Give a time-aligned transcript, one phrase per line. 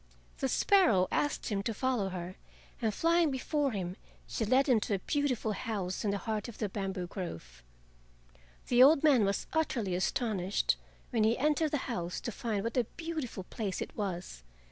[0.39, 2.35] The sparrow asked him to follow her,
[2.81, 6.57] and flying before him she led him to a beautiful house in the heart of
[6.57, 7.61] the bamboo grove.
[8.69, 10.75] The old man was utterly astonished
[11.11, 14.41] when he entered the house to find what a beautiful place it was.